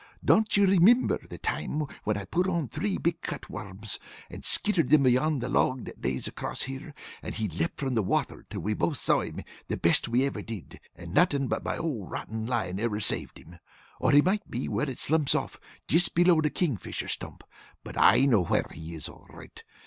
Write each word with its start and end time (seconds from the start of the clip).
Don't 0.25 0.57
you 0.57 0.65
remimber 0.65 1.19
the 1.29 1.37
time 1.37 1.81
whin 2.05 2.17
I 2.17 2.25
put 2.25 2.47
on 2.47 2.67
three 2.67 2.97
big 2.97 3.21
cut 3.21 3.51
worms, 3.51 3.99
and 4.31 4.43
skittered 4.43 4.89
thim 4.89 5.03
beyond 5.03 5.41
the 5.41 5.47
log 5.47 5.85
that 5.85 6.03
lays 6.03 6.27
across 6.27 6.63
here, 6.63 6.95
and 7.21 7.35
he 7.35 7.47
lept 7.47 7.79
from 7.79 7.93
the 7.93 8.01
water 8.01 8.43
till 8.49 8.61
we 8.61 8.73
both 8.73 8.97
saw 8.97 9.19
him 9.19 9.41
the 9.67 9.77
best 9.77 10.07
we 10.07 10.25
ever 10.25 10.41
did, 10.41 10.79
and 10.95 11.13
nothin' 11.13 11.47
but 11.47 11.63
my 11.63 11.77
old 11.77 12.09
rotten 12.09 12.47
line 12.47 12.79
ever 12.79 12.99
saved 12.99 13.37
him? 13.37 13.59
Or 13.99 14.11
he 14.11 14.23
might 14.23 14.49
be 14.49 14.67
where 14.67 14.89
it 14.89 14.97
slumps 14.97 15.35
off 15.35 15.59
just 15.87 16.15
below 16.15 16.41
the 16.41 16.49
Kingfisher 16.49 17.07
stump. 17.07 17.43
But 17.83 17.95
I 17.95 18.21
know 18.25 18.43
where 18.45 18.71
he 18.73 18.95
is 18.95 19.07
all 19.07 19.27
right. 19.29 19.63